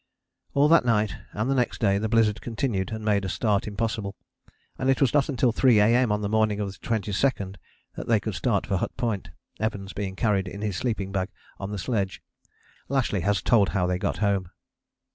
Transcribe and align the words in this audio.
All 0.55 0.67
that 0.69 0.83
night 0.83 1.15
and 1.31 1.47
the 1.47 1.53
next 1.53 1.77
day 1.79 1.99
the 1.99 2.09
blizzard 2.09 2.41
continued 2.41 2.89
and 2.91 3.05
made 3.05 3.23
a 3.23 3.29
start 3.29 3.67
impossible, 3.67 4.15
and 4.79 4.89
it 4.89 4.99
was 4.99 5.13
not 5.13 5.29
until 5.29 5.51
3 5.51 5.77
A.M. 5.77 6.11
on 6.11 6.21
the 6.23 6.27
morning 6.27 6.59
of 6.59 6.71
the 6.71 6.79
22nd 6.79 7.57
that 7.95 8.07
they 8.07 8.19
could 8.19 8.33
start 8.33 8.65
for 8.65 8.77
Hut 8.77 8.97
Point, 8.97 9.29
Evans 9.59 9.93
being 9.93 10.15
carried 10.15 10.47
in 10.47 10.61
his 10.63 10.75
sleeping 10.75 11.11
bag 11.11 11.29
on 11.59 11.69
the 11.69 11.77
sledge. 11.77 12.19
Lashly 12.89 13.21
has 13.21 13.43
told 13.43 13.69
how 13.77 13.85
they 13.85 13.99
got 13.99 14.17
home. 14.17 14.49